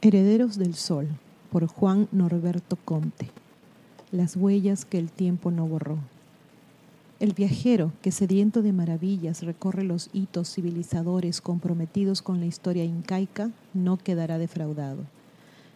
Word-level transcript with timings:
Herederos 0.00 0.58
del 0.58 0.74
Sol, 0.74 1.06
por 1.52 1.66
Juan 1.66 2.08
Norberto 2.10 2.76
Comte. 2.84 3.30
Las 4.10 4.34
huellas 4.34 4.84
que 4.84 4.98
el 4.98 5.10
tiempo 5.12 5.52
no 5.52 5.68
borró. 5.68 5.98
El 7.20 7.32
viajero 7.32 7.90
que 8.00 8.12
sediento 8.12 8.62
de 8.62 8.72
maravillas 8.72 9.42
recorre 9.42 9.82
los 9.82 10.08
hitos 10.12 10.54
civilizadores 10.54 11.40
comprometidos 11.40 12.22
con 12.22 12.38
la 12.38 12.46
historia 12.46 12.84
incaica 12.84 13.50
no 13.74 13.96
quedará 13.96 14.38
defraudado. 14.38 14.98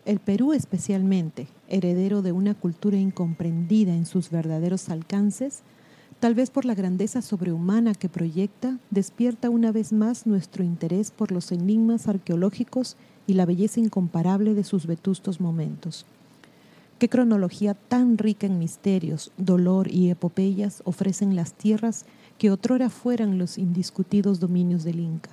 El 0.05 0.21
Perú 0.21 0.52
especialmente, 0.52 1.49
heredero 1.69 2.23
de 2.23 2.30
una 2.30 2.55
cultura 2.55 2.97
incomprendida 2.97 3.93
en 3.93 4.07
sus 4.07 4.30
verdaderos 4.30 4.89
alcances, 4.89 5.63
tal 6.21 6.37
vez 6.37 6.51
por 6.51 6.65
la 6.65 6.77
grandeza 6.77 7.23
sobrehumana 7.23 7.95
que 7.95 8.09
proyecta, 8.09 8.79
despierta 8.91 9.51
una 9.51 9.73
vez 9.73 9.93
más 9.93 10.29
nuestro 10.29 10.63
interés 10.63 11.11
por 11.11 11.33
los 11.33 11.51
enigmas 11.51 12.07
arqueológicos 12.07 12.97
y 13.27 13.33
la 13.33 13.47
belleza 13.47 13.80
incomparable 13.80 14.55
de 14.55 14.63
sus 14.63 14.87
vetustos 14.87 15.41
momentos. 15.41 16.07
Qué 17.02 17.09
cronología 17.09 17.74
tan 17.74 18.16
rica 18.16 18.47
en 18.47 18.61
misterios, 18.61 19.33
dolor 19.37 19.91
y 19.91 20.10
epopeyas 20.10 20.83
ofrecen 20.84 21.34
las 21.34 21.52
tierras 21.52 22.06
que 22.38 22.52
otrora 22.52 22.91
fueran 22.91 23.38
los 23.38 23.59
indiscutidos 23.59 24.38
dominios 24.38 24.84
del 24.84 25.01
Inca. 25.01 25.30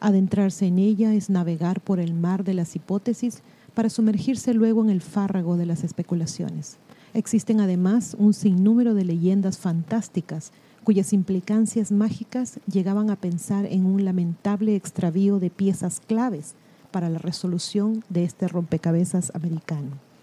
Adentrarse 0.00 0.66
en 0.66 0.80
ella 0.80 1.14
es 1.14 1.30
navegar 1.30 1.80
por 1.80 2.00
el 2.00 2.14
mar 2.14 2.42
de 2.42 2.54
las 2.54 2.74
hipótesis 2.74 3.44
para 3.74 3.90
sumergirse 3.90 4.54
luego 4.54 4.82
en 4.82 4.90
el 4.90 5.00
fárrago 5.00 5.56
de 5.56 5.66
las 5.66 5.84
especulaciones. 5.84 6.78
Existen 7.12 7.60
además 7.60 8.16
un 8.18 8.34
sinnúmero 8.34 8.92
de 8.94 9.04
leyendas 9.04 9.56
fantásticas 9.56 10.50
cuyas 10.82 11.12
implicancias 11.12 11.92
mágicas 11.92 12.58
llegaban 12.66 13.10
a 13.10 13.14
pensar 13.14 13.66
en 13.66 13.86
un 13.86 14.04
lamentable 14.04 14.74
extravío 14.74 15.38
de 15.38 15.50
piezas 15.50 16.00
claves 16.00 16.56
para 16.90 17.08
la 17.08 17.20
resolución 17.20 18.02
de 18.08 18.24
este 18.24 18.48
rompecabezas 18.48 19.30
americano. 19.32 20.13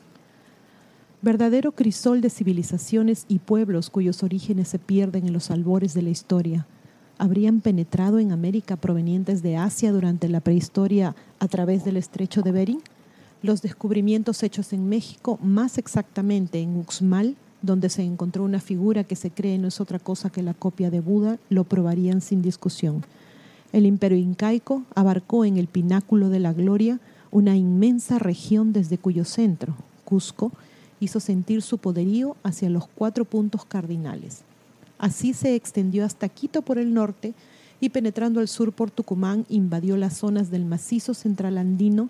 Verdadero 1.23 1.71
crisol 1.73 2.19
de 2.19 2.31
civilizaciones 2.31 3.25
y 3.27 3.37
pueblos 3.37 3.91
cuyos 3.91 4.23
orígenes 4.23 4.69
se 4.69 4.79
pierden 4.79 5.27
en 5.27 5.33
los 5.33 5.51
albores 5.51 5.93
de 5.93 6.01
la 6.01 6.09
historia, 6.09 6.65
habrían 7.19 7.61
penetrado 7.61 8.17
en 8.17 8.31
América 8.31 8.75
provenientes 8.75 9.43
de 9.43 9.55
Asia 9.55 9.91
durante 9.91 10.27
la 10.29 10.39
prehistoria 10.39 11.15
a 11.37 11.47
través 11.47 11.85
del 11.85 11.97
estrecho 11.97 12.41
de 12.41 12.51
Bering? 12.51 12.81
Los 13.43 13.61
descubrimientos 13.61 14.41
hechos 14.41 14.73
en 14.73 14.89
México, 14.89 15.37
más 15.43 15.77
exactamente 15.77 16.59
en 16.59 16.75
Uxmal, 16.75 17.35
donde 17.61 17.89
se 17.89 18.01
encontró 18.01 18.43
una 18.43 18.59
figura 18.59 19.03
que 19.03 19.15
se 19.15 19.29
cree 19.29 19.59
no 19.59 19.67
es 19.67 19.79
otra 19.79 19.99
cosa 19.99 20.31
que 20.31 20.41
la 20.41 20.55
copia 20.55 20.89
de 20.89 21.01
Buda, 21.01 21.37
lo 21.49 21.65
probarían 21.65 22.21
sin 22.21 22.41
discusión. 22.41 23.03
El 23.71 23.85
imperio 23.85 24.17
incaico 24.17 24.81
abarcó 24.95 25.45
en 25.45 25.57
el 25.57 25.67
pináculo 25.67 26.29
de 26.29 26.39
la 26.39 26.53
gloria 26.53 26.99
una 27.29 27.55
inmensa 27.55 28.17
región 28.17 28.73
desde 28.73 28.97
cuyo 28.97 29.23
centro, 29.23 29.75
Cusco, 30.03 30.51
hizo 31.01 31.19
sentir 31.19 31.61
su 31.61 31.79
poderío 31.79 32.37
hacia 32.43 32.69
los 32.69 32.87
cuatro 32.87 33.25
puntos 33.25 33.65
cardinales. 33.65 34.43
Así 34.97 35.33
se 35.33 35.55
extendió 35.55 36.05
hasta 36.05 36.29
Quito 36.29 36.61
por 36.61 36.77
el 36.77 36.93
norte 36.93 37.33
y 37.81 37.89
penetrando 37.89 38.39
al 38.39 38.47
sur 38.47 38.71
por 38.71 38.91
Tucumán 38.91 39.45
invadió 39.49 39.97
las 39.97 40.15
zonas 40.15 40.51
del 40.51 40.63
macizo 40.63 41.13
central 41.13 41.57
andino, 41.57 42.09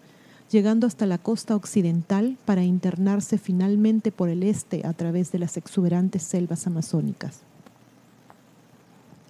llegando 0.52 0.86
hasta 0.86 1.06
la 1.06 1.18
costa 1.18 1.56
occidental 1.56 2.38
para 2.44 2.66
internarse 2.66 3.38
finalmente 3.38 4.12
por 4.12 4.28
el 4.28 4.44
este 4.44 4.86
a 4.86 4.92
través 4.92 5.32
de 5.32 5.40
las 5.40 5.56
exuberantes 5.56 6.24
selvas 6.24 6.68
amazónicas. 6.68 7.40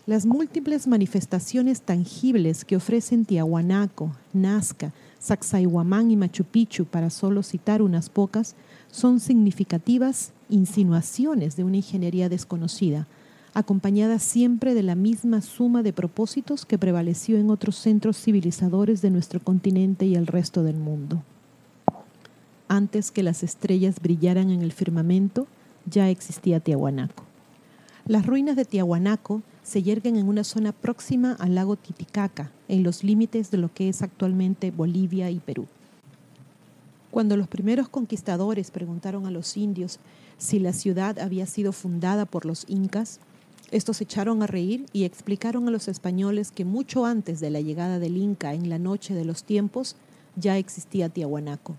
Las 0.07 0.25
múltiples 0.25 0.88
manifestaciones 0.88 1.81
tangibles 1.81 2.66
que 2.66 2.75
ofrecen 2.75 3.23
Tiahuanaco, 3.23 4.12
Nazca, 4.34 4.94
Sacsayhuamán 5.19 6.09
y 6.09 6.16
Machu 6.16 6.44
Picchu, 6.44 6.85
para 6.85 7.12
solo 7.12 7.44
citar 7.44 7.84
unas 7.84 8.09
pocas, 8.09 8.56
son 8.90 9.19
significativas 9.19 10.31
insinuaciones 10.50 11.56
de 11.56 11.63
una 11.63 11.78
ingeniería 11.78 12.29
desconocida, 12.29 13.06
acompañadas 13.53 14.23
siempre 14.23 14.73
de 14.73 14.81
la 14.81 14.95
misma 14.95 15.41
suma 15.41 15.84
de 15.84 15.94
propósitos 15.94 16.66
que 16.66 16.79
prevaleció 16.79 17.38
en 17.38 17.51
otros 17.51 17.75
centros 17.75 18.17
civilizadores 18.17 19.03
de 19.03 19.11
nuestro 19.11 19.40
continente 19.40 20.07
y 20.07 20.16
el 20.16 20.25
resto 20.25 20.63
del 20.63 20.78
mundo. 20.78 21.22
Antes 22.67 23.11
que 23.11 23.22
las 23.22 23.44
estrellas 23.44 24.00
brillaran 24.01 24.50
en 24.50 24.63
el 24.63 24.72
firmamento, 24.72 25.45
ya 25.85 26.09
existía 26.09 26.59
Tiahuanaco. 26.59 27.23
Las 28.07 28.25
ruinas 28.25 28.56
de 28.56 28.66
Tiahuanaco 28.66 29.44
se 29.63 29.83
yerguen 29.83 30.16
en 30.16 30.27
una 30.27 30.44
zona 30.44 30.72
próxima 30.72 31.33
al 31.33 31.55
lago 31.55 31.75
Titicaca, 31.75 32.51
en 32.67 32.83
los 32.83 33.03
límites 33.03 33.51
de 33.51 33.57
lo 33.57 33.73
que 33.73 33.89
es 33.89 34.01
actualmente 34.01 34.72
Bolivia 34.72 35.29
y 35.29 35.39
Perú. 35.39 35.67
Cuando 37.11 37.35
los 37.38 37.47
primeros 37.47 37.89
conquistadores 37.89 38.72
preguntaron 38.72 39.25
a 39.25 39.31
los 39.31 39.57
indios 39.57 39.99
si 40.38 40.59
la 40.59 40.73
ciudad 40.73 41.19
había 41.19 41.45
sido 41.45 41.73
fundada 41.73 42.25
por 42.25 42.45
los 42.45 42.66
incas, 42.67 43.19
estos 43.69 44.01
echaron 44.01 44.44
a 44.44 44.47
reír 44.47 44.85
y 44.91 45.03
explicaron 45.03 45.67
a 45.67 45.72
los 45.72 45.88
españoles 45.88 46.51
que 46.51 46.66
mucho 46.66 47.05
antes 47.05 47.39
de 47.39 47.49
la 47.49 47.61
llegada 47.61 47.99
del 47.99 48.17
Inca 48.17 48.53
en 48.53 48.69
la 48.69 48.79
noche 48.79 49.13
de 49.13 49.25
los 49.25 49.43
tiempos 49.43 49.95
ya 50.35 50.57
existía 50.57 51.09
Tiahuanaco. 51.09 51.75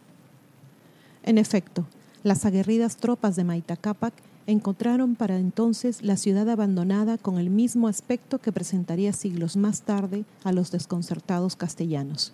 En 1.23 1.39
efecto, 1.39 1.87
las 2.23 2.45
aguerridas 2.45 2.97
tropas 2.97 3.37
de 3.37 3.45
Maitacapac 3.45 4.15
encontraron 4.47 5.15
para 5.15 5.39
entonces 5.39 6.03
la 6.03 6.17
ciudad 6.17 6.49
abandonada 6.49 7.19
con 7.19 7.39
el 7.39 7.51
mismo 7.51 7.89
aspecto 7.89 8.39
que 8.39 8.53
presentaría 8.53 9.13
siglos 9.13 9.57
más 9.57 9.83
tarde 9.83 10.25
a 10.45 10.53
los 10.53 10.71
desconcertados 10.71 11.57
castellanos. 11.57 12.33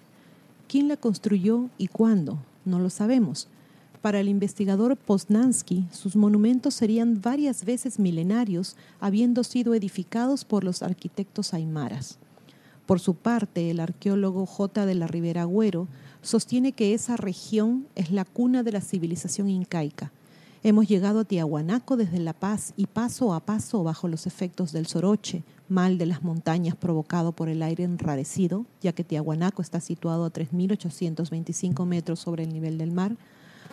¿Quién 0.69 0.88
la 0.88 0.97
construyó 0.97 1.69
y 1.78 1.88
cuándo? 1.88 2.38
No 2.65 2.78
lo 2.78 2.91
sabemos. 2.91 3.48
Para 4.03 4.21
el 4.21 4.28
investigador 4.28 4.97
Poznansky, 4.97 5.87
sus 5.91 6.15
monumentos 6.15 6.75
serían 6.75 7.21
varias 7.21 7.65
veces 7.65 7.98
milenarios, 7.98 8.77
habiendo 9.00 9.43
sido 9.43 9.75
edificados 9.75 10.44
por 10.44 10.65
los 10.65 10.82
arquitectos 10.82 11.53
aymaras. 11.53 12.19
Por 12.88 13.00
su 13.00 13.16
parte, 13.16 13.71
el 13.71 13.81
arqueólogo 13.81 14.47
J. 14.47 14.87
de 14.87 14.94
la 14.94 15.06
Ribera 15.06 15.43
Agüero 15.43 15.88
sostiene 16.22 16.72
que 16.72 16.94
esa 16.94 17.19
región 17.19 17.87
es 17.97 18.10
la 18.10 18.25
cuna 18.25 18.62
de 18.62 18.72
la 18.72 18.81
civilización 18.81 19.50
incaica, 19.50 20.10
Hemos 20.62 20.88
llegado 20.88 21.21
a 21.21 21.25
Tiahuanaco 21.25 21.98
desde 21.98 22.19
La 22.19 22.32
Paz 22.32 22.72
y 22.77 22.87
paso 22.87 23.34
a 23.34 23.41
paso 23.41 23.84
bajo 23.84 24.09
los 24.09 24.27
efectos 24.27 24.72
del 24.72 24.87
soroche, 24.87 25.44
mal 25.69 25.98
de 25.98 26.06
las 26.06 26.25
montañas 26.25 26.77
provocado 26.77 27.32
por 27.32 27.50
el 27.50 27.62
aire 27.62 27.84
enrarecido, 27.84 28.65
ya 28.81 28.93
que 28.93 29.04
Tiahuanaco 29.04 29.60
está 29.60 29.81
situado 29.81 30.25
a 30.25 30.32
3.825 30.32 31.84
metros 31.84 32.21
sobre 32.21 32.44
el 32.44 32.53
nivel 32.53 32.78
del 32.78 32.91
mar, 32.91 33.16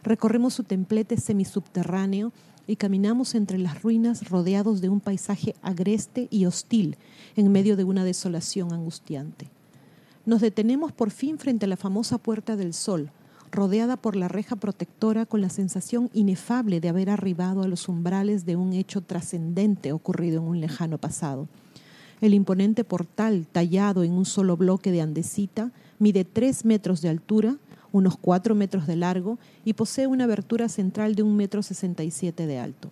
recorremos 0.04 0.54
su 0.54 0.64
templete 0.64 1.18
semisubterráneo 1.18 2.34
y 2.68 2.76
caminamos 2.76 3.36
entre 3.36 3.58
las 3.58 3.82
ruinas 3.82 4.30
rodeados 4.30 4.82
de 4.82 4.90
un 4.90 5.00
paisaje 5.00 5.56
agreste 5.62 6.28
y 6.32 6.46
hostil 6.46 6.98
en 7.36 7.52
medio 7.52 7.76
de 7.76 7.84
una 7.84 8.04
desolación 8.04 8.74
angustiante. 8.74 9.50
Nos 10.26 10.42
detenemos 10.42 10.92
por 10.92 11.12
fin 11.12 11.38
frente 11.38 11.66
a 11.66 11.70
la 11.70 11.78
famosa 11.78 12.18
Puerta 12.18 12.56
del 12.56 12.74
Sol, 12.74 13.12
rodeada 13.52 13.96
por 13.96 14.16
la 14.16 14.28
reja 14.28 14.56
protectora 14.56 15.26
con 15.26 15.42
la 15.42 15.50
sensación 15.50 16.10
inefable 16.14 16.80
de 16.80 16.90
haber 16.90 17.10
arribado 17.10 17.64
a 17.64 17.68
los 17.68 17.88
umbrales 17.88 18.46
de 18.46 18.56
un 18.56 18.74
hecho 18.74 19.02
trascendente 19.02 19.92
ocurrido 19.92 20.42
en 20.42 20.48
un 20.48 20.60
lejano 20.60 20.98
pasado. 20.98 21.48
El 22.22 22.34
imponente 22.34 22.84
portal, 22.84 23.46
tallado 23.52 24.04
en 24.04 24.14
un 24.14 24.26
solo 24.26 24.58
bloque 24.58 24.92
de 24.92 25.02
andesita, 25.02 25.72
mide 26.00 26.26
tres 26.26 26.66
metros 26.66 27.02
de 27.02 27.10
altura, 27.10 27.58
unos 27.96 28.18
cuatro 28.18 28.56
metros 28.56 28.88
de 28.88 28.98
largo 28.98 29.40
y 29.64 29.72
posee 29.72 30.06
una 30.06 30.26
abertura 30.26 30.68
central 30.68 31.16
de 31.16 31.24
un 31.24 31.38
metro 31.38 31.64
sesenta 31.64 32.04
y 32.04 32.12
siete 32.12 32.46
de 32.46 32.60
alto. 32.60 32.92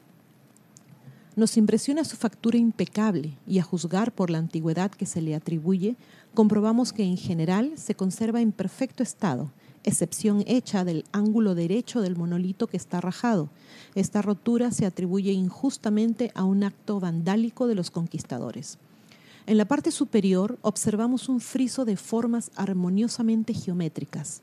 Nos 1.36 1.58
impresiona 1.58 2.06
su 2.06 2.16
factura 2.16 2.58
impecable 2.58 3.34
y 3.46 3.60
a 3.60 3.64
juzgar 3.64 4.14
por 4.14 4.30
la 4.30 4.38
antigüedad 4.38 4.92
que 4.92 5.06
se 5.06 5.22
le 5.22 5.36
atribuye, 5.36 5.98
comprobamos 6.34 6.94
que 6.94 7.04
en 7.04 7.18
general 7.18 7.74
se 7.76 7.96
conserva 7.96 8.40
en 8.40 8.54
perfecto 8.54 9.04
estado 9.04 9.52
excepción 9.84 10.46
hecha 10.48 10.86
del 10.86 11.04
ángulo 11.12 11.54
derecho 11.54 12.00
del 12.00 12.16
monolito 12.16 12.68
que 12.68 12.78
está 12.78 13.02
rajado. 13.02 13.50
Esta 13.96 14.22
rotura 14.22 14.72
se 14.72 14.86
atribuye 14.86 15.34
injustamente 15.34 16.32
a 16.34 16.46
un 16.46 16.64
acto 16.64 17.02
vandálico 17.02 17.68
de 17.68 17.76
los 17.76 17.92
conquistadores. 17.92 18.78
En 19.48 19.58
la 19.58 19.66
parte 19.66 19.92
superior 19.92 20.58
observamos 20.62 21.28
un 21.28 21.42
friso 21.42 21.84
de 21.84 21.98
formas 21.98 22.52
armoniosamente 22.56 23.54
geométricas. 23.54 24.42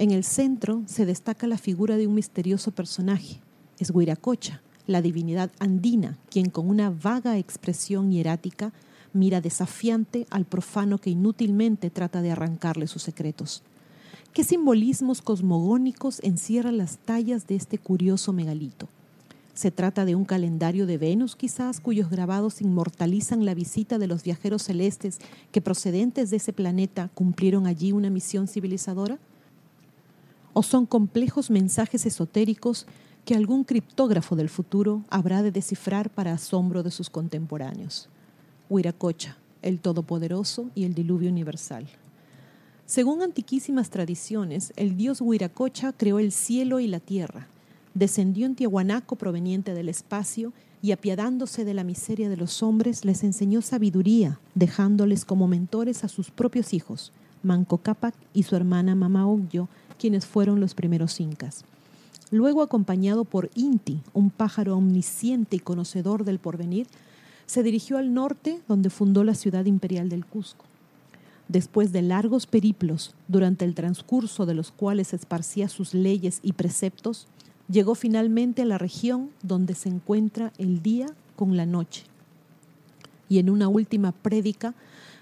En 0.00 0.12
el 0.12 0.24
centro 0.24 0.82
se 0.86 1.04
destaca 1.04 1.46
la 1.46 1.58
figura 1.58 1.98
de 1.98 2.06
un 2.06 2.14
misterioso 2.14 2.70
personaje. 2.70 3.38
Es 3.78 3.90
Huiracocha, 3.90 4.62
la 4.86 5.02
divinidad 5.02 5.50
andina, 5.58 6.16
quien 6.30 6.48
con 6.48 6.70
una 6.70 6.88
vaga 6.88 7.36
expresión 7.36 8.10
hierática 8.10 8.72
mira 9.12 9.42
desafiante 9.42 10.26
al 10.30 10.46
profano 10.46 10.96
que 10.96 11.10
inútilmente 11.10 11.90
trata 11.90 12.22
de 12.22 12.30
arrancarle 12.30 12.86
sus 12.86 13.02
secretos. 13.02 13.62
¿Qué 14.32 14.42
simbolismos 14.42 15.20
cosmogónicos 15.20 16.20
encierran 16.22 16.78
las 16.78 16.96
tallas 16.96 17.46
de 17.46 17.56
este 17.56 17.76
curioso 17.76 18.32
megalito? 18.32 18.88
Se 19.52 19.70
trata 19.70 20.06
de 20.06 20.14
un 20.14 20.24
calendario 20.24 20.86
de 20.86 20.96
Venus 20.96 21.36
quizás 21.36 21.78
cuyos 21.78 22.08
grabados 22.08 22.62
inmortalizan 22.62 23.44
la 23.44 23.52
visita 23.52 23.98
de 23.98 24.06
los 24.06 24.22
viajeros 24.22 24.62
celestes 24.62 25.18
que 25.52 25.60
procedentes 25.60 26.30
de 26.30 26.38
ese 26.38 26.54
planeta 26.54 27.10
cumplieron 27.12 27.66
allí 27.66 27.92
una 27.92 28.08
misión 28.08 28.48
civilizadora? 28.48 29.18
¿O 30.52 30.62
son 30.62 30.86
complejos 30.86 31.50
mensajes 31.50 32.06
esotéricos 32.06 32.86
que 33.24 33.34
algún 33.34 33.64
criptógrafo 33.64 34.36
del 34.36 34.48
futuro 34.48 35.04
habrá 35.08 35.42
de 35.42 35.52
descifrar 35.52 36.10
para 36.10 36.32
asombro 36.32 36.82
de 36.82 36.90
sus 36.90 37.10
contemporáneos? 37.10 38.08
Huiracocha, 38.68 39.36
el 39.62 39.80
Todopoderoso 39.80 40.70
y 40.74 40.84
el 40.84 40.94
Diluvio 40.94 41.30
Universal. 41.30 41.86
Según 42.86 43.22
antiquísimas 43.22 43.90
tradiciones, 43.90 44.72
el 44.76 44.96
dios 44.96 45.20
Huiracocha 45.20 45.92
creó 45.92 46.18
el 46.18 46.32
cielo 46.32 46.80
y 46.80 46.88
la 46.88 47.00
tierra 47.00 47.48
descendió 47.94 48.46
en 48.46 48.54
Tiahuanaco 48.54 49.16
proveniente 49.16 49.74
del 49.74 49.88
espacio 49.88 50.52
y 50.82 50.92
apiadándose 50.92 51.64
de 51.64 51.74
la 51.74 51.84
miseria 51.84 52.28
de 52.28 52.36
los 52.36 52.62
hombres, 52.62 53.04
les 53.04 53.22
enseñó 53.22 53.60
sabiduría, 53.60 54.40
dejándoles 54.54 55.24
como 55.24 55.48
mentores 55.48 56.04
a 56.04 56.08
sus 56.08 56.30
propios 56.30 56.72
hijos, 56.72 57.12
Manco 57.42 57.78
Cápac 57.78 58.14
y 58.32 58.44
su 58.44 58.56
hermana 58.56 58.94
Mama 58.94 59.26
quienes 60.00 60.24
fueron 60.24 60.58
los 60.60 60.74
primeros 60.74 61.20
incas. 61.20 61.64
Luego, 62.30 62.62
acompañado 62.62 63.24
por 63.24 63.50
Inti, 63.54 64.00
un 64.14 64.30
pájaro 64.30 64.76
omnisciente 64.76 65.56
y 65.56 65.60
conocedor 65.60 66.24
del 66.24 66.38
porvenir, 66.38 66.86
se 67.46 67.62
dirigió 67.62 67.98
al 67.98 68.14
norte, 68.14 68.60
donde 68.66 68.88
fundó 68.88 69.24
la 69.24 69.34
ciudad 69.34 69.66
imperial 69.66 70.08
del 70.08 70.24
Cusco. 70.24 70.64
Después 71.48 71.92
de 71.92 72.00
largos 72.00 72.46
periplos, 72.46 73.12
durante 73.28 73.64
el 73.64 73.74
transcurso 73.74 74.46
de 74.46 74.54
los 74.54 74.70
cuales 74.70 75.12
esparcía 75.12 75.68
sus 75.68 75.92
leyes 75.92 76.38
y 76.42 76.52
preceptos, 76.52 77.26
llegó 77.68 77.94
finalmente 77.94 78.62
a 78.62 78.66
la 78.66 78.78
región 78.78 79.30
donde 79.42 79.74
se 79.74 79.88
encuentra 79.88 80.52
el 80.58 80.80
día 80.82 81.08
con 81.36 81.56
la 81.56 81.66
noche. 81.66 82.04
Y 83.28 83.38
en 83.38 83.50
una 83.50 83.68
última 83.68 84.12
prédica 84.12 84.74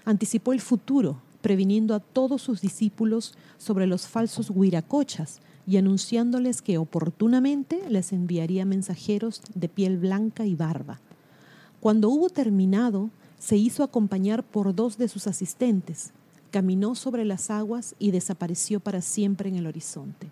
anticipó 0.05 0.53
el 0.53 0.61
futuro, 0.61 1.17
previniendo 1.41 1.95
a 1.95 1.99
todos 1.99 2.41
sus 2.41 2.61
discípulos 2.61 3.33
sobre 3.57 3.87
los 3.87 4.07
falsos 4.07 4.49
huiracochas 4.49 5.39
y 5.65 5.77
anunciándoles 5.77 6.61
que 6.61 6.77
oportunamente 6.77 7.81
les 7.89 8.11
enviaría 8.11 8.65
mensajeros 8.65 9.41
de 9.53 9.69
piel 9.69 9.97
blanca 9.97 10.45
y 10.45 10.55
barba. 10.55 10.99
Cuando 11.79 12.09
hubo 12.09 12.29
terminado, 12.29 13.09
se 13.37 13.55
hizo 13.55 13.83
acompañar 13.83 14.43
por 14.43 14.75
dos 14.75 14.97
de 14.97 15.07
sus 15.07 15.27
asistentes, 15.27 16.11
caminó 16.51 16.95
sobre 16.95 17.23
las 17.23 17.49
aguas 17.49 17.95
y 17.99 18.11
desapareció 18.11 18.79
para 18.79 19.01
siempre 19.01 19.49
en 19.49 19.55
el 19.55 19.67
horizonte. 19.67 20.31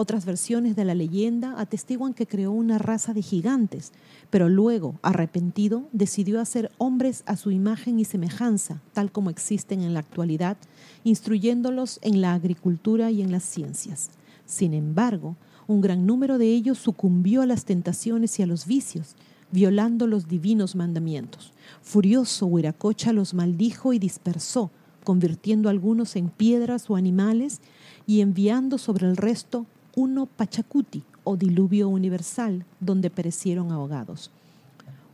Otras 0.00 0.26
versiones 0.26 0.76
de 0.76 0.84
la 0.84 0.94
leyenda 0.94 1.56
atestiguan 1.58 2.14
que 2.14 2.28
creó 2.28 2.52
una 2.52 2.78
raza 2.78 3.14
de 3.14 3.20
gigantes, 3.20 3.90
pero 4.30 4.48
luego, 4.48 4.94
arrepentido, 5.02 5.88
decidió 5.90 6.40
hacer 6.40 6.70
hombres 6.78 7.24
a 7.26 7.36
su 7.36 7.50
imagen 7.50 7.98
y 7.98 8.04
semejanza, 8.04 8.80
tal 8.92 9.10
como 9.10 9.28
existen 9.28 9.82
en 9.82 9.94
la 9.94 9.98
actualidad, 9.98 10.56
instruyéndolos 11.02 11.98
en 12.02 12.20
la 12.20 12.34
agricultura 12.34 13.10
y 13.10 13.22
en 13.22 13.32
las 13.32 13.42
ciencias. 13.42 14.10
Sin 14.46 14.72
embargo, 14.72 15.34
un 15.66 15.80
gran 15.80 16.06
número 16.06 16.38
de 16.38 16.46
ellos 16.46 16.78
sucumbió 16.78 17.42
a 17.42 17.46
las 17.46 17.64
tentaciones 17.64 18.38
y 18.38 18.44
a 18.44 18.46
los 18.46 18.66
vicios, 18.68 19.16
violando 19.50 20.06
los 20.06 20.28
divinos 20.28 20.76
mandamientos. 20.76 21.52
Furioso, 21.82 22.46
Huiracocha 22.46 23.12
los 23.12 23.34
maldijo 23.34 23.92
y 23.92 23.98
dispersó, 23.98 24.70
convirtiendo 25.02 25.68
algunos 25.68 26.14
en 26.14 26.28
piedras 26.28 26.88
o 26.88 26.94
animales 26.94 27.60
y 28.06 28.20
enviando 28.20 28.78
sobre 28.78 29.08
el 29.08 29.16
resto 29.16 29.66
uno 29.98 30.26
Pachacuti 30.26 31.02
o 31.24 31.36
diluvio 31.36 31.88
universal, 31.88 32.64
donde 32.78 33.10
perecieron 33.10 33.72
ahogados. 33.72 34.30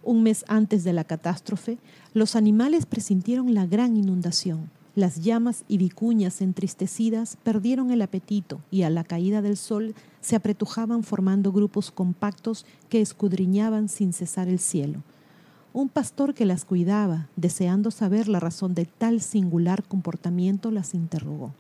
Un 0.03 0.23
mes 0.23 0.45
antes 0.47 0.85
de 0.85 0.93
la 0.93 1.05
catástrofe, 1.05 1.79
los 2.13 2.37
animales 2.37 2.85
presintieron 2.85 3.55
la 3.55 3.65
gran 3.65 3.97
inundación. 3.97 4.69
Las 4.95 5.23
llamas 5.23 5.65
y 5.69 5.79
vicuñas 5.79 6.43
entristecidas 6.43 7.39
perdieron 7.43 7.93
el 7.93 8.03
apetito 8.03 8.61
y 8.71 8.83
a 8.83 8.91
la 8.91 9.05
caída 9.05 9.41
del 9.41 9.57
sol 9.57 9.95
se 10.21 10.37
apretujaban 10.37 11.03
formando 11.03 11.51
grupos 11.51 11.91
compactos 11.91 12.67
que 12.91 13.01
escudriñaban 13.01 13.89
sin 13.89 14.13
cesar 14.13 14.49
el 14.49 14.59
cielo. 14.59 15.03
Un 15.73 15.89
pastor 15.89 16.35
que 16.35 16.45
las 16.45 16.67
cuidaba, 16.67 17.29
deseando 17.37 17.91
saber 17.91 18.29
la 18.29 18.39
razón 18.39 18.75
de 18.75 18.85
tal 18.85 19.23
singular 19.23 19.83
comportamiento, 19.83 20.71
las 20.71 20.93
interrogó. 20.93 21.55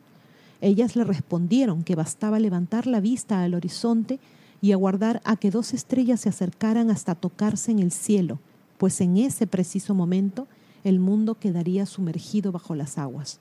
Ellas 0.64 0.96
le 0.96 1.04
respondieron 1.04 1.82
que 1.82 1.94
bastaba 1.94 2.38
levantar 2.38 2.86
la 2.86 2.98
vista 2.98 3.42
al 3.42 3.52
horizonte 3.52 4.18
y 4.62 4.72
aguardar 4.72 5.20
a 5.26 5.36
que 5.36 5.50
dos 5.50 5.74
estrellas 5.74 6.22
se 6.22 6.30
acercaran 6.30 6.88
hasta 6.88 7.14
tocarse 7.14 7.70
en 7.70 7.80
el 7.80 7.92
cielo, 7.92 8.38
pues 8.78 9.02
en 9.02 9.18
ese 9.18 9.46
preciso 9.46 9.94
momento 9.94 10.46
el 10.82 11.00
mundo 11.00 11.34
quedaría 11.34 11.84
sumergido 11.84 12.50
bajo 12.50 12.74
las 12.74 12.96
aguas. 12.96 13.40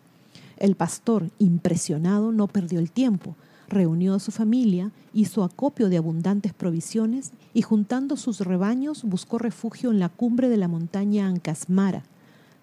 El 0.58 0.76
pastor, 0.76 1.30
impresionado, 1.40 2.34
no 2.34 2.50
perdió 2.50 2.80
el 2.80 2.92
tiempo, 2.92 3.38
reunió 3.70 4.16
a 4.16 4.20
su 4.20 4.32
familia, 4.32 4.92
hizo 5.14 5.46
acopio 5.46 5.88
de 5.88 5.96
abundantes 5.96 6.54
provisiones 6.54 7.32
y 7.54 7.62
juntando 7.62 8.18
sus 8.18 8.42
rebaños 8.42 9.06
buscó 9.06 9.38
refugio 9.38 9.92
en 9.92 10.00
la 10.00 10.10
cumbre 10.10 10.50
de 10.50 10.58
la 10.58 10.68
montaña 10.68 11.28
Ancasmara. 11.28 12.04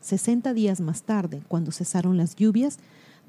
Sesenta 0.02 0.52
días 0.52 0.82
más 0.82 1.02
tarde, 1.04 1.40
cuando 1.48 1.72
cesaron 1.72 2.18
las 2.18 2.36
lluvias, 2.36 2.78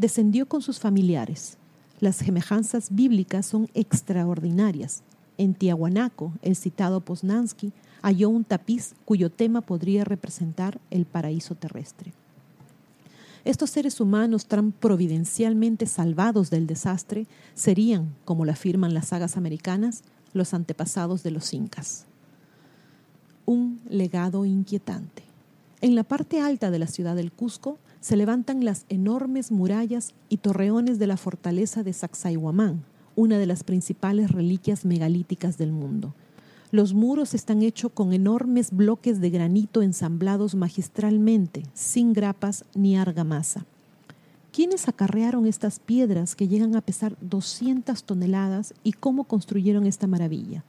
descendió 0.01 0.47
con 0.47 0.63
sus 0.63 0.79
familiares. 0.79 1.57
Las 1.99 2.15
semejanzas 2.15 2.87
bíblicas 2.89 3.45
son 3.45 3.69
extraordinarias. 3.75 5.03
En 5.37 5.53
Tiahuanaco, 5.53 6.33
el 6.41 6.55
citado 6.55 7.01
Poznansky 7.01 7.71
halló 8.01 8.29
un 8.29 8.43
tapiz 8.43 8.95
cuyo 9.05 9.29
tema 9.29 9.61
podría 9.61 10.03
representar 10.03 10.81
el 10.89 11.05
paraíso 11.05 11.53
terrestre. 11.53 12.13
Estos 13.45 13.69
seres 13.69 14.01
humanos 14.01 14.47
tan 14.47 14.71
providencialmente 14.71 15.85
salvados 15.85 16.49
del 16.49 16.65
desastre 16.65 17.27
serían, 17.53 18.15
como 18.25 18.43
lo 18.43 18.51
afirman 18.51 18.95
las 18.95 19.09
sagas 19.09 19.37
americanas, 19.37 20.01
los 20.33 20.55
antepasados 20.55 21.21
de 21.21 21.29
los 21.29 21.53
incas. 21.53 22.05
Un 23.45 23.79
legado 23.87 24.45
inquietante. 24.45 25.30
En 25.81 25.95
la 25.95 26.03
parte 26.03 26.39
alta 26.39 26.69
de 26.69 26.77
la 26.77 26.85
ciudad 26.85 27.15
del 27.15 27.31
Cusco 27.31 27.79
se 28.01 28.15
levantan 28.15 28.63
las 28.63 28.85
enormes 28.89 29.51
murallas 29.51 30.13
y 30.29 30.37
torreones 30.37 30.99
de 30.99 31.07
la 31.07 31.17
fortaleza 31.17 31.81
de 31.81 31.91
Sacsayhuamán, 31.91 32.83
una 33.15 33.39
de 33.39 33.47
las 33.47 33.63
principales 33.63 34.29
reliquias 34.29 34.85
megalíticas 34.85 35.57
del 35.57 35.71
mundo. 35.71 36.13
Los 36.69 36.93
muros 36.93 37.33
están 37.33 37.63
hechos 37.63 37.91
con 37.93 38.13
enormes 38.13 38.69
bloques 38.69 39.19
de 39.19 39.31
granito 39.31 39.81
ensamblados 39.81 40.53
magistralmente, 40.53 41.63
sin 41.73 42.13
grapas 42.13 42.63
ni 42.75 42.95
argamasa. 42.95 43.65
¿Quiénes 44.53 44.87
acarrearon 44.87 45.47
estas 45.47 45.79
piedras 45.79 46.35
que 46.35 46.47
llegan 46.47 46.75
a 46.75 46.81
pesar 46.81 47.17
200 47.21 48.03
toneladas 48.03 48.75
y 48.83 48.93
cómo 48.93 49.23
construyeron 49.23 49.87
esta 49.87 50.05
maravilla? 50.05 50.63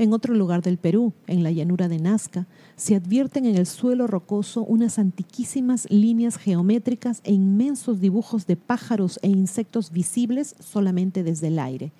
En 0.00 0.14
otro 0.14 0.34
lugar 0.34 0.62
del 0.62 0.78
Perú, 0.78 1.12
en 1.26 1.42
la 1.42 1.50
llanura 1.50 1.86
de 1.86 1.98
Nazca, 1.98 2.46
se 2.74 2.94
advierten 2.94 3.44
en 3.44 3.54
el 3.56 3.66
suelo 3.66 4.06
rocoso 4.06 4.64
unas 4.64 4.98
antiquísimas 4.98 5.86
líneas 5.90 6.38
geométricas 6.38 7.20
e 7.22 7.34
inmensos 7.34 8.00
dibujos 8.00 8.46
de 8.46 8.56
pájaros 8.56 9.20
e 9.20 9.28
insectos 9.28 9.92
visibles 9.92 10.56
solamente 10.58 11.22
desde 11.22 11.48
el 11.48 11.58
aire. 11.58 11.92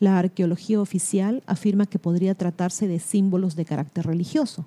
La 0.00 0.18
arqueología 0.18 0.80
oficial 0.80 1.42
afirma 1.44 1.84
que 1.84 1.98
podría 1.98 2.34
tratarse 2.34 2.88
de 2.88 3.00
símbolos 3.00 3.54
de 3.54 3.66
carácter 3.66 4.06
religioso. 4.06 4.64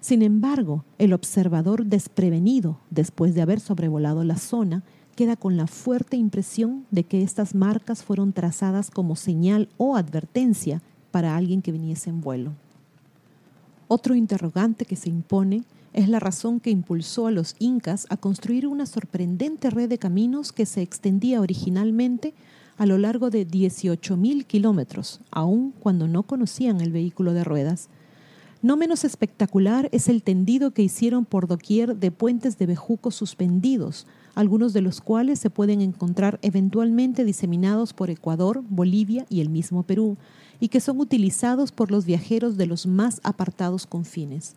Sin 0.00 0.22
embargo, 0.22 0.84
el 0.98 1.12
observador 1.12 1.86
desprevenido, 1.86 2.80
después 2.90 3.36
de 3.36 3.42
haber 3.42 3.60
sobrevolado 3.60 4.24
la 4.24 4.38
zona, 4.38 4.82
queda 5.14 5.36
con 5.36 5.56
la 5.56 5.68
fuerte 5.68 6.16
impresión 6.16 6.84
de 6.90 7.04
que 7.04 7.22
estas 7.22 7.54
marcas 7.54 8.02
fueron 8.02 8.32
trazadas 8.32 8.90
como 8.90 9.14
señal 9.14 9.68
o 9.76 9.94
advertencia 9.94 10.82
para 11.10 11.36
alguien 11.36 11.62
que 11.62 11.72
viniese 11.72 12.10
en 12.10 12.20
vuelo. 12.20 12.52
Otro 13.88 14.14
interrogante 14.14 14.84
que 14.84 14.96
se 14.96 15.08
impone 15.08 15.64
es 15.92 16.08
la 16.08 16.20
razón 16.20 16.60
que 16.60 16.70
impulsó 16.70 17.26
a 17.26 17.30
los 17.30 17.56
incas 17.58 18.06
a 18.10 18.16
construir 18.16 18.66
una 18.66 18.86
sorprendente 18.86 19.70
red 19.70 19.88
de 19.88 19.98
caminos 19.98 20.52
que 20.52 20.66
se 20.66 20.82
extendía 20.82 21.40
originalmente 21.40 22.34
a 22.76 22.86
lo 22.86 22.98
largo 22.98 23.30
de 23.30 23.46
18.000 23.46 24.44
kilómetros, 24.44 25.20
aun 25.30 25.72
cuando 25.72 26.06
no 26.06 26.22
conocían 26.22 26.80
el 26.80 26.92
vehículo 26.92 27.32
de 27.32 27.42
ruedas. 27.42 27.88
No 28.62 28.76
menos 28.76 29.04
espectacular 29.04 29.88
es 29.92 30.08
el 30.08 30.22
tendido 30.22 30.72
que 30.72 30.82
hicieron 30.82 31.24
por 31.24 31.46
doquier 31.46 31.96
de 31.96 32.10
puentes 32.10 32.58
de 32.58 32.66
bejucos 32.66 33.14
suspendidos, 33.14 34.06
algunos 34.38 34.72
de 34.72 34.82
los 34.82 35.00
cuales 35.00 35.40
se 35.40 35.50
pueden 35.50 35.80
encontrar 35.80 36.38
eventualmente 36.42 37.24
diseminados 37.24 37.92
por 37.92 38.08
Ecuador, 38.08 38.62
Bolivia 38.68 39.26
y 39.28 39.40
el 39.40 39.48
mismo 39.48 39.82
Perú, 39.82 40.16
y 40.60 40.68
que 40.68 40.78
son 40.78 41.00
utilizados 41.00 41.72
por 41.72 41.90
los 41.90 42.04
viajeros 42.04 42.56
de 42.56 42.66
los 42.66 42.86
más 42.86 43.20
apartados 43.24 43.84
confines. 43.84 44.54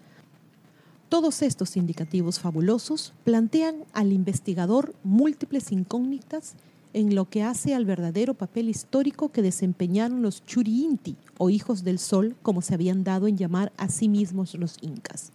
Todos 1.10 1.42
estos 1.42 1.78
indicativos 1.78 2.40
fabulosos 2.40 3.14
plantean 3.24 3.78
al 3.92 4.14
investigador 4.14 4.94
múltiples 5.04 5.72
incógnitas 5.72 6.54
en 6.94 7.16
lo 7.16 7.28
que 7.28 7.42
hace 7.42 7.74
al 7.74 7.86
verdadero 7.86 8.36
papel 8.36 8.70
histórico 8.70 9.30
que 9.30 9.42
desempeñaron 9.42 10.22
los 10.22 10.46
Churiinti, 10.46 11.18
o 11.40 11.50
hijos 11.50 11.84
del 11.84 11.98
sol, 11.98 12.36
como 12.44 12.62
se 12.62 12.76
habían 12.76 13.04
dado 13.04 13.26
en 13.26 13.36
llamar 13.36 13.72
a 13.78 13.90
sí 13.90 14.10
mismos 14.10 14.54
los 14.54 14.78
incas. 14.82 15.32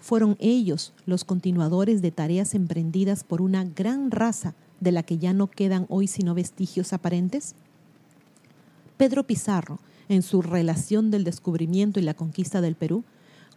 Fueron 0.00 0.36
ellos 0.38 0.92
los 1.06 1.24
continuadores 1.24 2.02
de 2.02 2.10
tareas 2.10 2.54
emprendidas 2.54 3.24
por 3.24 3.42
una 3.42 3.64
gran 3.64 4.10
raza 4.10 4.54
de 4.80 4.92
la 4.92 5.02
que 5.02 5.18
ya 5.18 5.32
no 5.32 5.48
quedan 5.48 5.86
hoy 5.88 6.06
sino 6.06 6.34
vestigios 6.34 6.92
aparentes. 6.92 7.54
Pedro 8.96 9.24
Pizarro, 9.24 9.80
en 10.08 10.22
su 10.22 10.42
relación 10.42 11.10
del 11.10 11.24
descubrimiento 11.24 12.00
y 12.00 12.02
la 12.02 12.14
conquista 12.14 12.60
del 12.60 12.74
Perú, 12.74 13.04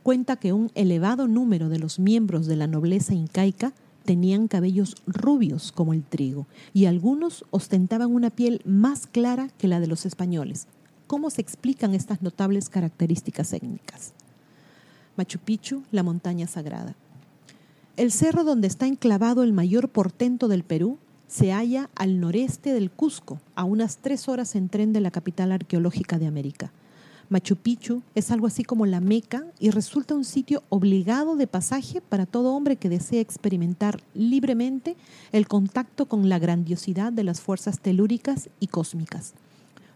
cuenta 0.04 0.36
que 0.36 0.54
un 0.54 0.72
elevado 0.76 1.28
número 1.28 1.70
de 1.70 1.80
los 1.80 2.00
miembros 2.00 2.48
de 2.48 2.56
la 2.56 2.68
nobleza 2.68 3.14
incaica 3.14 3.74
tenían 4.04 4.48
cabellos 4.48 4.96
rubios 5.06 5.72
como 5.72 5.94
el 5.94 6.04
trigo 6.04 6.48
y 6.74 6.86
algunos 6.86 7.46
ostentaban 7.52 8.12
una 8.12 8.32
piel 8.32 8.62
más 8.66 9.06
clara 9.06 9.50
que 9.58 9.68
la 9.68 9.80
de 9.80 9.88
los 9.88 10.06
españoles. 10.06 10.68
¿Cómo 11.08 11.30
se 11.30 11.42
explican 11.42 11.94
estas 11.94 12.22
notables 12.22 12.70
características 12.70 13.54
étnicas? 13.54 14.14
Machu 15.18 15.40
Picchu, 15.40 15.84
la 15.92 16.04
montaña 16.04 16.48
sagrada. 16.48 16.96
El 17.98 18.12
cerro 18.12 18.44
donde 18.44 18.68
está 18.68 18.88
enclavado 18.88 19.44
el 19.44 19.54
mayor 19.54 19.90
portento 19.90 20.48
del 20.48 20.64
Perú 20.64 20.98
se 21.28 21.52
halla 21.52 21.90
al 21.96 22.20
noreste 22.20 22.74
del 22.74 22.92
Cusco, 22.92 23.40
a 23.56 23.64
unas 23.64 23.98
tres 23.98 24.28
horas 24.28 24.56
en 24.56 24.70
tren 24.70 24.94
de 24.94 25.02
la 25.02 25.12
capital 25.12 25.52
arqueológica 25.52 26.18
de 26.18 26.28
América. 26.28 26.72
Machu 27.30 27.56
Picchu 27.56 28.02
es 28.14 28.30
algo 28.30 28.48
así 28.48 28.66
como 28.66 28.86
la 28.86 29.00
Meca 29.00 29.46
y 29.58 29.70
resulta 29.70 30.16
un 30.16 30.26
sitio 30.26 30.64
obligado 30.68 31.38
de 31.38 31.48
pasaje 31.48 32.02
para 32.02 32.26
todo 32.26 32.54
hombre 32.54 32.76
que 32.76 32.90
desea 32.90 33.22
experimentar 33.22 34.02
libremente 34.14 34.98
el 35.32 35.48
contacto 35.48 36.08
con 36.08 36.28
la 36.28 36.40
grandiosidad 36.40 37.14
de 37.14 37.24
las 37.24 37.40
fuerzas 37.40 37.80
telúricas 37.80 38.50
y 38.60 38.68
cósmicas. 38.68 39.34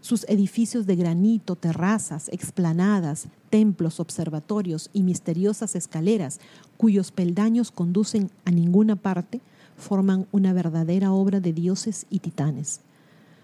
Sus 0.06 0.24
edificios 0.30 0.86
de 0.86 0.96
granito, 0.96 1.56
terrazas, 1.56 2.30
explanadas, 2.30 3.26
templos, 3.50 4.00
observatorios 4.00 4.92
y 4.94 5.02
misteriosas 5.02 5.76
escaleras, 5.76 6.40
cuyos 6.78 7.12
peldaños 7.12 7.72
conducen 7.72 8.30
a 8.46 8.52
ninguna 8.52 8.98
parte, 8.98 9.42
forman 9.76 10.28
una 10.32 10.54
verdadera 10.54 11.12
obra 11.12 11.40
de 11.40 11.54
dioses 11.54 12.06
y 12.12 12.20
titanes. 12.20 12.82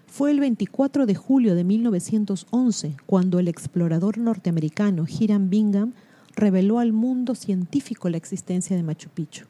Fue 0.06 0.30
el 0.30 0.38
24 0.38 1.04
de 1.04 1.16
julio 1.16 1.56
de 1.56 1.64
1911 1.64 2.94
cuando 3.06 3.40
el 3.40 3.48
explorador 3.48 4.18
norteamericano 4.18 5.04
Hiram 5.08 5.50
Bingham 5.50 5.94
reveló 6.36 6.78
al 6.78 6.92
mundo 6.92 7.34
científico 7.34 8.08
la 8.08 8.18
existencia 8.18 8.76
de 8.76 8.84
Machu 8.84 9.08
Picchu. 9.08 9.46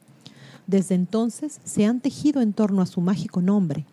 Desde 0.65 0.95
entonces 0.95 1.59
se 1.63 1.85
han 1.85 1.99
tejido 1.99 2.41
en 2.41 2.53
torno 2.53 2.81
a 2.81 2.87
su 2.87 3.01
mágico 3.01 3.39
nombre. 3.39 3.85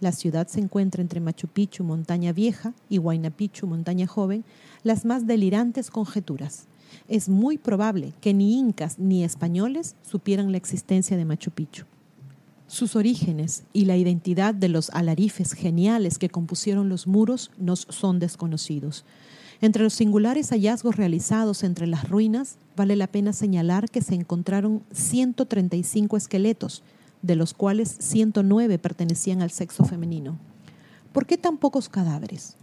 La 0.00 0.12
ciudad 0.12 0.46
se 0.46 0.60
encuentra 0.60 1.00
entre 1.00 1.20
Machu 1.20 1.48
Picchu, 1.48 1.82
montaña 1.82 2.32
vieja, 2.32 2.74
y 2.88 2.98
Huayna 2.98 3.30
Picchu, 3.30 3.66
montaña 3.66 4.06
joven, 4.06 4.44
las 4.82 5.04
más 5.04 5.26
delirantes 5.26 5.90
conjeturas. 5.90 6.66
Es 7.08 7.28
muy 7.28 7.56
probable 7.58 8.12
que 8.20 8.34
ni 8.34 8.58
incas 8.58 8.98
ni 8.98 9.24
españoles 9.24 9.96
supieran 10.02 10.52
la 10.52 10.58
existencia 10.58 11.16
de 11.16 11.24
Machu 11.24 11.50
Picchu. 11.50 11.84
Sus 12.68 12.96
orígenes 12.96 13.62
y 13.72 13.84
la 13.84 13.96
identidad 13.96 14.52
de 14.52 14.68
los 14.68 14.90
alarifes 14.90 15.52
geniales 15.52 16.18
que 16.18 16.28
compusieron 16.28 16.88
los 16.88 17.06
muros 17.06 17.52
nos 17.58 17.86
son 17.90 18.18
desconocidos. 18.18 19.04
Entre 19.60 19.82
los 19.82 19.94
singulares 19.94 20.50
hallazgos 20.50 20.96
realizados 20.96 21.62
entre 21.62 21.86
las 21.86 22.08
ruinas, 22.08 22.58
vale 22.76 22.96
la 22.96 23.06
pena 23.06 23.32
señalar 23.32 23.88
que 23.88 24.02
se 24.02 24.14
encontraron 24.14 24.82
135 24.92 26.16
esqueletos, 26.16 26.82
de 27.26 27.36
los 27.36 27.54
cuales 27.54 27.96
109 27.98 28.78
pertenecían 28.78 29.42
al 29.42 29.50
sexo 29.50 29.84
femenino. 29.84 30.38
¿Por 31.12 31.26
qué 31.26 31.36
tan 31.36 31.58
pocos 31.58 31.88
cadáveres? 31.88 32.56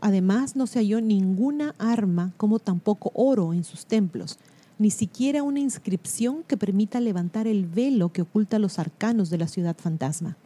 Además, 0.00 0.56
no 0.56 0.66
se 0.66 0.78
halló 0.78 1.00
ninguna 1.00 1.74
arma 1.78 2.32
como 2.36 2.58
tampoco 2.58 3.10
oro 3.14 3.52
en 3.52 3.64
sus 3.64 3.86
templos, 3.86 4.38
ni 4.78 4.90
siquiera 4.90 5.42
una 5.42 5.60
inscripción 5.60 6.42
que 6.42 6.56
permita 6.56 7.00
levantar 7.00 7.46
el 7.46 7.66
velo 7.66 8.10
que 8.10 8.22
oculta 8.22 8.58
los 8.58 8.78
arcanos 8.78 9.28
de 9.30 9.38
la 9.38 9.46
ciudad 9.46 9.76
fantasma. 9.76 10.36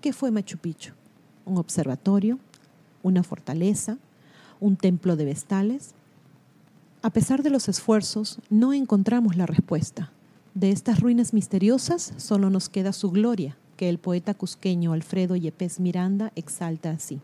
¿Qué 0.00 0.12
fue 0.12 0.30
Machu 0.30 0.58
Picchu? 0.58 0.92
¿Un 1.44 1.58
observatorio? 1.58 2.38
¿Una 3.02 3.22
fortaleza? 3.22 3.98
¿Un 4.60 4.76
templo 4.76 5.16
de 5.16 5.24
vestales? 5.24 5.94
A 7.02 7.10
pesar 7.10 7.44
de 7.44 7.50
los 7.50 7.68
esfuerzos, 7.68 8.40
no 8.50 8.72
encontramos 8.72 9.36
la 9.36 9.46
respuesta. 9.46 10.10
De 10.58 10.72
estas 10.72 10.98
ruinas 10.98 11.34
misteriosas 11.34 12.12
solo 12.16 12.50
nos 12.50 12.68
queda 12.68 12.92
su 12.92 13.12
gloria, 13.12 13.56
que 13.76 13.88
el 13.88 13.98
poeta 13.98 14.34
cusqueño 14.34 14.92
Alfredo 14.92 15.36
Yepes 15.36 15.78
Miranda 15.78 16.32
exalta 16.34 16.90
así. 16.90 17.20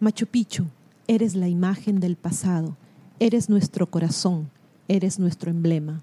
Machu 0.00 0.26
Picchu, 0.26 0.64
eres 1.06 1.36
la 1.36 1.46
imagen 1.46 2.00
del 2.00 2.16
pasado, 2.16 2.76
eres 3.20 3.48
nuestro 3.48 3.88
corazón, 3.88 4.50
eres 4.88 5.20
nuestro 5.20 5.52
emblema. 5.52 6.02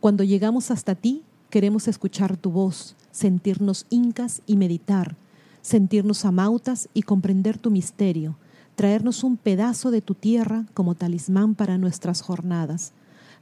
Cuando 0.00 0.24
llegamos 0.24 0.70
hasta 0.70 0.94
ti, 0.94 1.24
queremos 1.50 1.88
escuchar 1.88 2.38
tu 2.38 2.50
voz, 2.50 2.96
sentirnos 3.10 3.84
incas 3.90 4.40
y 4.46 4.56
meditar, 4.56 5.14
sentirnos 5.60 6.24
amautas 6.24 6.88
y 6.94 7.02
comprender 7.02 7.58
tu 7.58 7.70
misterio, 7.70 8.34
traernos 8.76 9.24
un 9.24 9.36
pedazo 9.36 9.90
de 9.90 10.00
tu 10.00 10.14
tierra 10.14 10.64
como 10.72 10.94
talismán 10.94 11.54
para 11.54 11.76
nuestras 11.76 12.22
jornadas, 12.22 12.94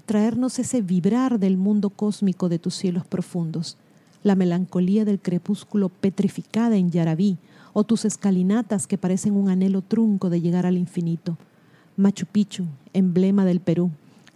traernos 0.09 0.59
ese 0.59 0.81
vibrar 0.81 1.39
del 1.39 1.59
mundo 1.59 1.91
cósmico 1.91 2.49
de 2.49 2.59
tus 2.59 2.75
cielos 2.75 3.07
profundos, 3.07 3.77
la 4.23 4.37
melancolía 4.37 5.05
del 5.05 5.21
crepúsculo 5.21 5.91
petrificada 5.91 6.77
en 6.77 6.91
Yarabí, 6.91 7.37
o 7.75 7.85
tus 7.85 8.07
escalinatas 8.07 8.87
que 8.87 8.97
parecen 8.97 9.37
un 9.37 9.51
anhelo 9.51 9.83
trunco 9.83 10.31
de 10.31 10.41
llegar 10.41 10.65
al 10.65 10.79
infinito. 10.79 11.37
Machu 11.99 12.25
Picchu, 12.25 12.65
emblema 12.95 13.45
del 13.45 13.61
Perú, 13.61 13.91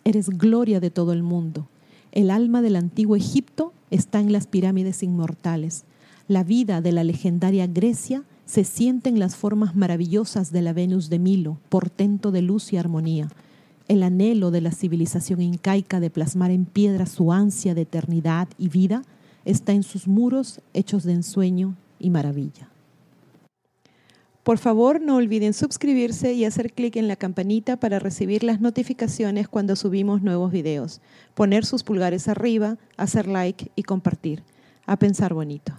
Eres 0.05 0.29
gloria 0.29 0.79
de 0.79 0.91
todo 0.91 1.15
el 1.15 1.23
mundo. 1.23 1.67
El 2.13 2.31
alma 2.31 2.61
del 2.61 2.77
antiguo 2.77 3.17
Egipto 3.17 3.73
está 3.91 4.21
en 4.21 4.31
las 4.31 4.47
pirámides 4.47 5.03
inmortales. 5.03 5.85
La 6.29 6.45
vida 6.45 6.83
de 6.83 6.93
la 6.93 7.03
legendaria 7.03 7.67
Grecia 7.67 8.25
se 8.45 8.65
siente 8.65 9.09
en 9.09 9.19
las 9.19 9.37
formas 9.37 9.75
maravillosas 9.75 10.53
de 10.53 10.61
la 10.61 10.75
Venus 10.75 11.09
de 11.09 11.19
Milo, 11.19 11.57
portento 11.71 12.31
de 12.31 12.43
luz 12.43 12.75
y 12.75 12.77
armonía. 12.77 13.31
El 13.93 14.05
anhelo 14.05 14.51
de 14.51 14.63
la 14.63 14.73
civilización 14.73 15.43
incaica 15.43 16.01
de 16.01 16.09
plasmar 16.09 16.51
en 16.51 16.65
piedra 16.65 17.05
su 17.05 17.31
ansia 17.31 17.75
de 17.75 17.83
eternidad 17.83 18.49
y 18.57 18.71
vida 18.71 19.03
está 19.45 19.73
en 19.73 19.83
sus 19.83 20.09
muros 20.09 20.63
hechos 20.73 21.05
de 21.05 21.13
ensueño 21.13 21.77
y 21.99 22.09
maravilla. 22.09 22.71
Por 24.45 24.57
favor, 24.57 25.03
no 25.03 25.17
olviden 25.17 25.53
suscribirse 25.53 26.33
y 26.33 26.47
hacer 26.47 26.73
clic 26.73 26.97
en 26.97 27.07
la 27.07 27.17
campanita 27.17 27.77
para 27.77 27.99
recibir 27.99 28.45
las 28.45 28.63
notificaciones 28.63 29.47
cuando 29.47 29.77
subimos 29.77 30.23
nuevos 30.23 30.53
videos, 30.53 31.03
poner 31.35 31.67
sus 31.67 31.83
pulgares 31.83 32.29
arriba, 32.29 32.79
hacer 32.97 33.27
like 33.29 33.73
y 33.77 33.83
compartir. 33.83 34.43
A 34.87 34.97
pensar 34.97 35.35
bonito. 35.35 35.75